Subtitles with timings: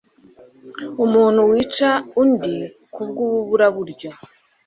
[1.03, 1.89] umuntu wica
[2.21, 2.55] undi
[3.11, 4.09] bw ububuraburyo